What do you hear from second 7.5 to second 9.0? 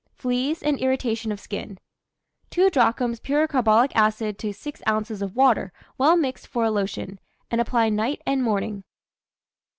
and apply night and morning.